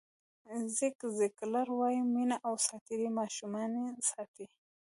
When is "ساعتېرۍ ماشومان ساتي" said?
2.65-4.45